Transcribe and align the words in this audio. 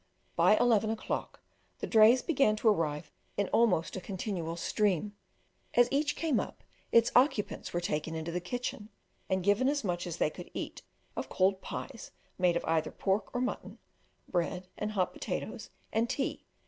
By 0.35 0.57
eleven 0.57 0.89
o'clock 0.89 1.41
the 1.77 1.85
drays 1.85 2.23
began 2.23 2.55
to 2.55 2.67
arrive 2.67 3.11
in 3.37 3.49
almost 3.49 3.95
a 3.95 4.01
continual 4.01 4.55
stream; 4.55 5.15
as 5.75 5.87
each 5.91 6.15
came 6.15 6.39
up, 6.39 6.63
its 6.91 7.11
occupants 7.15 7.71
were 7.71 7.79
taken 7.81 8.15
into 8.15 8.31
the 8.31 8.39
kitchen, 8.41 8.89
and 9.29 9.43
given 9.43 9.69
as 9.69 9.83
much 9.83 10.07
as 10.07 10.17
they 10.17 10.31
could 10.31 10.49
eat 10.55 10.81
of 11.15 11.29
cold 11.29 11.61
pies 11.61 12.09
made 12.39 12.57
of 12.57 12.65
either 12.65 12.89
pork 12.89 13.29
or 13.35 13.41
mutton, 13.41 13.77
bread 14.27 14.67
and 14.75 14.93
hot 14.93 15.13
potatoes, 15.13 15.69
and 15.93 16.09
tea. 16.09 16.45